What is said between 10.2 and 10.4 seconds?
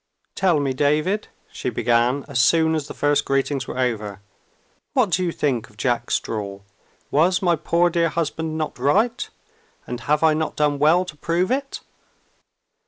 I